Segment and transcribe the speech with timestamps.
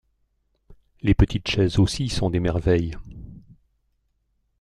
[1.03, 2.97] Les petites chaises aussi sont des merveilles.